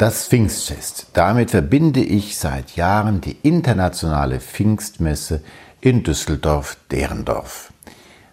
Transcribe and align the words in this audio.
Das 0.00 0.28
Pfingstfest. 0.28 1.08
Damit 1.12 1.50
verbinde 1.50 2.00
ich 2.00 2.38
seit 2.38 2.74
Jahren 2.74 3.20
die 3.20 3.36
internationale 3.42 4.40
Pfingstmesse 4.40 5.42
in 5.82 6.02
Düsseldorf-Derendorf. 6.04 7.70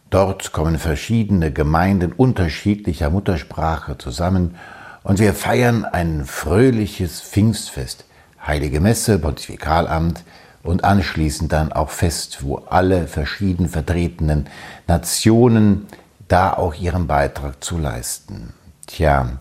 Dort 0.09 0.53
kommen 0.53 0.79
verschiedene 0.79 1.51
Gemeinden 1.51 2.13
unterschiedlicher 2.13 3.09
Muttersprache 3.09 3.97
zusammen 3.97 4.55
und 5.03 5.19
wir 5.19 5.33
feiern 5.33 5.83
ein 5.83 6.23
fröhliches 6.23 7.19
Pfingstfest, 7.19 8.05
Heilige 8.45 8.79
Messe, 8.79 9.19
Pontifikalamt 9.19 10.23
und 10.63 10.85
anschließend 10.85 11.51
dann 11.51 11.73
auch 11.73 11.89
Fest, 11.89 12.43
wo 12.43 12.63
alle 12.69 13.07
verschieden 13.07 13.67
vertretenen 13.67 14.47
Nationen 14.87 15.87
da 16.29 16.53
auch 16.53 16.75
ihren 16.75 17.07
Beitrag 17.07 17.61
zu 17.61 17.77
leisten. 17.77 18.53
Tja, 18.85 19.31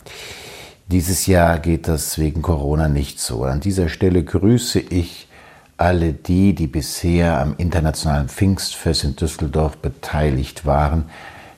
dieses 0.87 1.27
Jahr 1.27 1.59
geht 1.59 1.87
das 1.87 2.17
wegen 2.17 2.41
Corona 2.41 2.87
nicht 2.87 3.19
so. 3.19 3.43
An 3.43 3.59
dieser 3.59 3.89
Stelle 3.89 4.23
grüße 4.23 4.79
ich 4.79 5.27
alle 5.75 6.13
die, 6.13 6.55
die 6.55 6.67
bisher 6.67 7.39
am 7.39 7.55
internationalen 7.57 8.29
Pfingstfest 8.29 9.03
in 9.03 9.15
Düsseldorf 9.15 9.77
beteiligt 9.77 10.65
waren. 10.65 11.05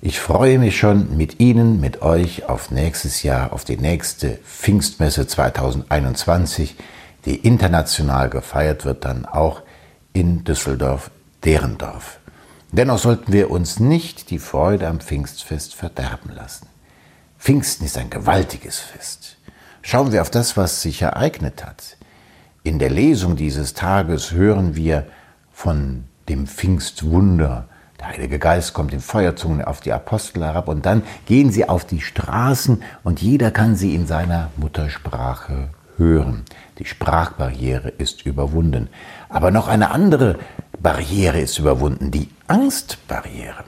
Ich 0.02 0.20
freue 0.20 0.60
mich 0.60 0.78
schon 0.78 1.16
mit 1.16 1.40
Ihnen, 1.40 1.80
mit 1.80 2.02
euch 2.02 2.48
auf 2.50 2.72
nächstes 2.72 3.24
Jahr, 3.24 3.54
auf 3.54 3.66
die 3.66 3.78
nächste 3.78 4.40
Pfingstmesse 4.46 5.28
2021, 5.28 6.76
die 7.26 7.36
international 7.36 8.30
gefeiert 8.30 8.84
wird, 8.86 9.06
dann 9.06 9.26
auch 9.26 9.62
in 10.14 10.44
Düsseldorf-Derendorf. 10.44 12.20
Dennoch 12.72 13.00
sollten 13.00 13.32
wir 13.34 13.52
uns 13.52 13.80
nicht 13.80 14.30
die 14.32 14.40
Freude 14.40 14.88
am 14.88 15.00
Pfingstfest 15.00 15.76
verderben 15.76 16.32
lassen. 16.36 16.68
Pfingsten 17.40 17.86
ist 17.86 17.98
ein 17.98 18.10
gewaltiges 18.10 18.80
Fest. 18.80 19.38
Schauen 19.82 20.12
wir 20.12 20.22
auf 20.22 20.30
das, 20.30 20.58
was 20.58 20.82
sich 20.82 21.02
ereignet 21.02 21.66
hat. 21.66 21.96
In 22.64 22.80
der 22.80 22.90
Lesung 22.90 23.38
dieses 23.38 23.74
Tages 23.74 24.34
hören 24.34 24.76
wir 24.76 25.08
von 25.54 26.04
dem 26.28 26.48
Pfingstwunder. 26.48 27.70
Der 27.98 28.08
Heilige 28.10 28.40
Geist 28.40 28.74
kommt 28.74 28.94
in 28.94 29.00
Feuerzungen 29.00 29.64
auf 29.64 29.80
die 29.80 29.94
Apostel 29.94 30.44
herab 30.44 30.68
und 30.68 30.86
dann 30.86 31.02
gehen 31.26 31.50
sie 31.50 31.68
auf 31.68 31.86
die 31.86 32.02
Straßen 32.02 32.84
und 33.04 33.22
jeder 33.22 33.52
kann 33.52 33.76
sie 33.76 33.96
in 33.96 34.06
seiner 34.06 34.52
Muttersprache 34.58 35.70
hören. 35.96 36.44
Die 36.78 36.86
Sprachbarriere 36.86 37.90
ist 37.90 38.26
überwunden. 38.26 38.90
Aber 39.30 39.50
noch 39.52 39.70
eine 39.70 39.92
andere 39.92 40.38
Barriere 40.78 41.40
ist 41.40 41.58
überwunden, 41.58 42.12
die 42.12 42.30
Angstbarriere. 42.48 43.64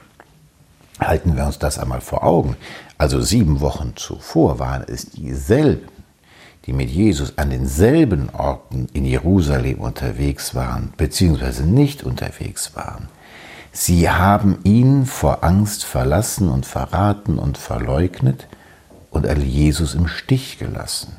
Halten 1.01 1.35
wir 1.35 1.45
uns 1.45 1.57
das 1.57 1.79
einmal 1.79 1.99
vor 1.99 2.23
Augen. 2.23 2.55
Also 2.99 3.21
sieben 3.21 3.59
Wochen 3.59 3.93
zuvor 3.95 4.59
waren 4.59 4.83
es 4.87 5.07
dieselben, 5.07 5.87
die 6.65 6.73
mit 6.73 6.91
Jesus 6.91 7.39
an 7.39 7.49
denselben 7.49 8.29
Orten 8.29 8.87
in 8.93 9.05
Jerusalem 9.05 9.79
unterwegs 9.79 10.53
waren, 10.53 10.93
beziehungsweise 10.97 11.65
nicht 11.65 12.03
unterwegs 12.03 12.75
waren. 12.75 13.09
Sie 13.71 14.11
haben 14.11 14.59
ihn 14.63 15.07
vor 15.07 15.43
Angst 15.43 15.85
verlassen 15.85 16.49
und 16.49 16.67
verraten 16.67 17.39
und 17.39 17.57
verleugnet 17.57 18.47
und 19.09 19.25
Jesus 19.43 19.95
im 19.95 20.07
Stich 20.07 20.59
gelassen. 20.59 21.13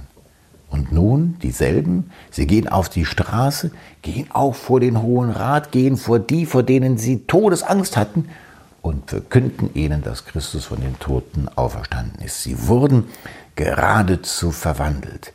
Und 0.70 0.92
nun 0.92 1.38
dieselben, 1.42 2.12
sie 2.30 2.46
gehen 2.46 2.68
auf 2.68 2.88
die 2.88 3.04
Straße, 3.04 3.72
gehen 4.00 4.30
auch 4.32 4.54
vor 4.54 4.78
den 4.78 5.02
Hohen 5.02 5.30
Rat, 5.30 5.72
gehen 5.72 5.96
vor 5.96 6.20
die, 6.20 6.46
vor 6.46 6.62
denen 6.62 6.98
sie 6.98 7.26
Todesangst 7.26 7.96
hatten 7.96 8.28
und 8.82 9.08
verkünden 9.10 9.70
ihnen, 9.74 10.02
dass 10.02 10.26
Christus 10.26 10.66
von 10.66 10.80
den 10.80 10.98
Toten 10.98 11.48
auferstanden 11.54 12.20
ist. 12.22 12.42
Sie 12.42 12.66
wurden 12.66 13.04
geradezu 13.54 14.50
verwandelt. 14.50 15.32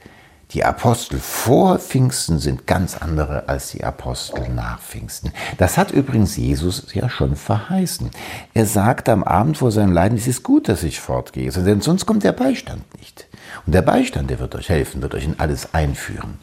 Die 0.52 0.64
Apostel 0.64 1.20
vor 1.20 1.78
Pfingsten 1.78 2.40
sind 2.40 2.68
ganz 2.68 2.96
andere 2.96 3.50
als 3.50 3.72
die 3.72 3.84
Apostel 3.84 4.48
nach 4.48 4.80
Pfingsten. 4.80 5.34
Das 5.58 5.78
hat 5.78 5.92
übrigens 5.92 6.38
Jesus 6.38 6.94
ja 6.94 7.10
schon 7.10 7.36
verheißen. 7.36 8.10
Er 8.54 8.66
sagte 8.66 9.12
am 9.12 9.24
Abend 9.26 9.58
vor 9.58 9.72
seinem 9.72 9.92
Leiden, 9.92 10.18
es 10.18 10.26
ist 10.26 10.44
gut, 10.44 10.70
dass 10.70 10.84
ich 10.84 11.02
fortgehe, 11.02 11.52
denn 11.52 11.82
sonst 11.82 12.06
kommt 12.06 12.24
der 12.24 12.32
Beistand 12.32 12.84
nicht. 12.98 13.28
Und 13.66 13.74
der 13.74 13.82
Beistand, 13.82 14.30
der 14.30 14.40
wird 14.40 14.56
euch 14.56 14.70
helfen, 14.70 15.02
wird 15.02 15.16
euch 15.16 15.26
in 15.26 15.38
alles 15.38 15.74
einführen. 15.74 16.40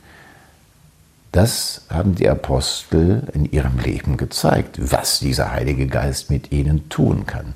Das 1.35 1.81
haben 1.91 2.15
die 2.15 2.29
Apostel 2.29 3.25
in 3.33 3.51
ihrem 3.51 3.81
Leben 3.81 4.17
gezeigt, 4.17 4.77
was 4.79 5.19
dieser 5.19 5.51
Heilige 5.51 5.89
Geist 5.89 6.31
mit 6.31 6.53
ihnen 6.53 6.89
tun 6.91 7.27
kann. 7.27 7.55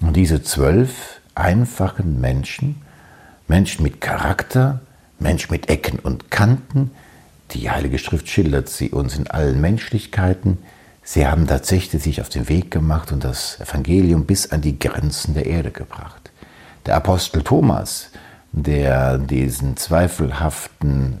Und 0.00 0.16
diese 0.16 0.42
zwölf 0.42 1.20
einfachen 1.36 2.20
Menschen, 2.20 2.82
Menschen 3.46 3.84
mit 3.84 4.00
Charakter, 4.00 4.80
Menschen 5.20 5.52
mit 5.52 5.68
Ecken 5.68 6.00
und 6.00 6.32
Kanten, 6.32 6.90
die 7.52 7.70
Heilige 7.70 8.00
Schrift 8.00 8.28
schildert 8.28 8.68
sie 8.68 8.90
uns 8.90 9.16
in 9.16 9.28
allen 9.28 9.60
Menschlichkeiten, 9.60 10.58
sie 11.04 11.28
haben 11.28 11.46
tatsächlich 11.46 12.02
sich 12.02 12.20
auf 12.20 12.28
den 12.28 12.48
Weg 12.48 12.72
gemacht 12.72 13.12
und 13.12 13.22
das 13.22 13.60
Evangelium 13.60 14.24
bis 14.24 14.50
an 14.50 14.62
die 14.62 14.80
Grenzen 14.80 15.34
der 15.34 15.46
Erde 15.46 15.70
gebracht. 15.70 16.32
Der 16.86 16.96
Apostel 16.96 17.44
Thomas, 17.44 18.10
der 18.50 19.18
diesen 19.18 19.76
zweifelhaften 19.76 21.18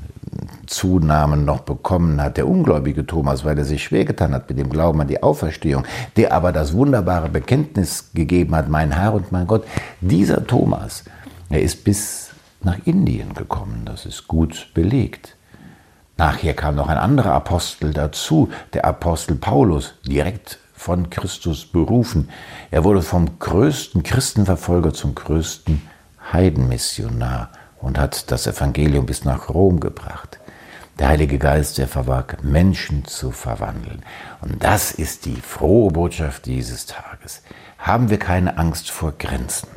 Zunamen 0.66 1.44
noch 1.44 1.60
bekommen 1.60 2.20
hat, 2.20 2.36
der 2.36 2.48
ungläubige 2.48 3.06
Thomas, 3.06 3.44
weil 3.44 3.58
er 3.58 3.64
sich 3.64 3.84
schwer 3.84 4.04
getan 4.04 4.34
hat 4.34 4.48
mit 4.48 4.58
dem 4.58 4.70
Glauben 4.70 5.00
an 5.00 5.08
die 5.08 5.22
Auferstehung, 5.22 5.84
der 6.16 6.32
aber 6.32 6.52
das 6.52 6.72
wunderbare 6.72 7.28
Bekenntnis 7.28 8.10
gegeben 8.14 8.54
hat, 8.54 8.68
mein 8.68 8.92
Herr 8.92 9.14
und 9.14 9.32
mein 9.32 9.46
Gott, 9.46 9.64
dieser 10.00 10.46
Thomas, 10.46 11.04
er 11.48 11.62
ist 11.62 11.84
bis 11.84 12.30
nach 12.62 12.78
Indien 12.84 13.34
gekommen, 13.34 13.82
das 13.84 14.06
ist 14.06 14.28
gut 14.28 14.70
belegt. 14.74 15.36
Nachher 16.18 16.54
kam 16.54 16.76
noch 16.76 16.88
ein 16.88 16.96
anderer 16.96 17.32
Apostel 17.32 17.92
dazu, 17.92 18.48
der 18.72 18.86
Apostel 18.86 19.36
Paulus, 19.36 19.94
direkt 20.06 20.58
von 20.72 21.10
Christus 21.10 21.66
berufen. 21.66 22.30
Er 22.70 22.84
wurde 22.84 23.02
vom 23.02 23.38
größten 23.38 24.02
Christenverfolger 24.02 24.94
zum 24.94 25.14
größten 25.14 25.82
Heidenmissionar 26.32 27.50
und 27.80 27.98
hat 27.98 28.30
das 28.30 28.46
Evangelium 28.46 29.06
bis 29.06 29.24
nach 29.24 29.48
Rom 29.48 29.80
gebracht. 29.80 30.38
Der 30.98 31.08
Heilige 31.08 31.36
Geist, 31.36 31.76
der 31.76 31.88
verwag, 31.88 32.42
Menschen 32.42 33.04
zu 33.04 33.30
verwandeln. 33.30 34.02
Und 34.40 34.64
das 34.64 34.92
ist 34.92 35.26
die 35.26 35.36
frohe 35.36 35.90
Botschaft 35.90 36.46
dieses 36.46 36.86
Tages. 36.86 37.42
Haben 37.76 38.08
wir 38.08 38.18
keine 38.18 38.56
Angst 38.56 38.90
vor 38.90 39.12
Grenzen, 39.18 39.68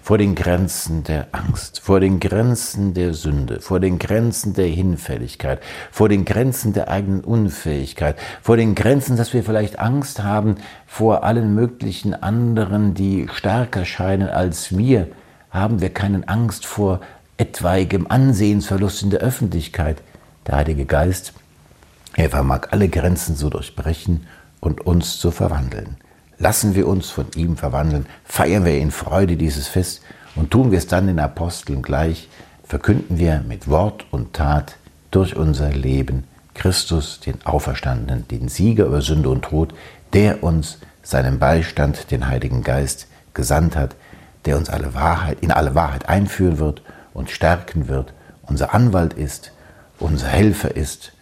vor 0.00 0.16
den 0.16 0.36
Grenzen 0.36 1.02
der 1.02 1.26
Angst, 1.32 1.80
vor 1.80 1.98
den 1.98 2.20
Grenzen 2.20 2.94
der 2.94 3.14
Sünde, 3.14 3.60
vor 3.60 3.80
den 3.80 3.98
Grenzen 3.98 4.54
der 4.54 4.68
Hinfälligkeit, 4.68 5.60
vor 5.90 6.08
den 6.08 6.24
Grenzen 6.24 6.72
der 6.72 6.88
eigenen 6.88 7.24
Unfähigkeit, 7.24 8.16
vor 8.40 8.56
den 8.56 8.76
Grenzen, 8.76 9.16
dass 9.16 9.34
wir 9.34 9.42
vielleicht 9.42 9.80
Angst 9.80 10.22
haben 10.22 10.54
vor 10.86 11.24
allen 11.24 11.52
möglichen 11.52 12.14
anderen, 12.14 12.94
die 12.94 13.26
stärker 13.32 13.84
scheinen 13.84 14.28
als 14.28 14.78
wir, 14.78 15.08
haben 15.50 15.80
wir 15.80 15.92
keine 15.92 16.28
Angst 16.28 16.64
vor 16.64 17.00
etwaigem 17.38 18.06
Ansehensverlust 18.08 19.02
in 19.02 19.10
der 19.10 19.18
Öffentlichkeit. 19.18 20.00
Der 20.50 20.56
Heilige 20.56 20.84
Geist, 20.84 21.32
er 22.16 22.28
vermag 22.28 22.72
alle 22.72 22.88
Grenzen 22.88 23.36
zu 23.36 23.50
durchbrechen 23.50 24.26
und 24.58 24.80
uns 24.80 25.20
zu 25.20 25.30
verwandeln. 25.30 25.98
Lassen 26.38 26.74
wir 26.74 26.88
uns 26.88 27.08
von 27.08 27.26
ihm 27.36 27.56
verwandeln, 27.56 28.06
feiern 28.24 28.64
wir 28.64 28.76
in 28.76 28.90
Freude 28.90 29.36
dieses 29.36 29.68
Fest 29.68 30.02
und 30.34 30.50
tun 30.50 30.72
wir 30.72 30.78
es 30.78 30.88
dann 30.88 31.06
den 31.06 31.20
Aposteln 31.20 31.82
gleich, 31.82 32.28
verkünden 32.64 33.16
wir 33.16 33.44
mit 33.46 33.68
Wort 33.68 34.06
und 34.10 34.32
Tat 34.32 34.74
durch 35.12 35.36
unser 35.36 35.70
Leben 35.70 36.24
Christus, 36.54 37.20
den 37.20 37.46
Auferstandenen, 37.46 38.26
den 38.26 38.48
Sieger 38.48 38.86
über 38.86 39.02
Sünde 39.02 39.28
und 39.28 39.42
Tod, 39.42 39.72
der 40.14 40.42
uns 40.42 40.78
seinen 41.04 41.38
Beistand, 41.38 42.10
den 42.10 42.26
Heiligen 42.26 42.64
Geist, 42.64 43.06
gesandt 43.34 43.76
hat, 43.76 43.94
der 44.46 44.56
uns 44.56 44.68
alle 44.68 44.94
Wahrheit, 44.94 45.38
in 45.42 45.52
alle 45.52 45.76
Wahrheit 45.76 46.08
einführen 46.08 46.58
wird 46.58 46.82
uns 47.12 47.30
stärken 47.30 47.86
wird, 47.86 48.12
unser 48.42 48.74
Anwalt 48.74 49.12
ist, 49.12 49.52
unser 50.00 50.28
Helfer 50.28 50.74
ist, 50.74 51.12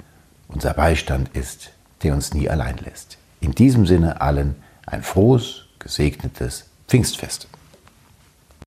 unser 0.48 0.72
Beistand 0.72 1.28
ist, 1.34 1.70
der 2.02 2.14
uns 2.14 2.32
nie 2.32 2.48
allein 2.48 2.78
lässt. 2.78 3.18
In 3.40 3.52
diesem 3.52 3.86
Sinne 3.86 4.20
allen 4.20 4.56
ein 4.86 5.02
frohes, 5.02 5.66
gesegnetes 5.78 6.66
Pfingstfest. 6.88 7.48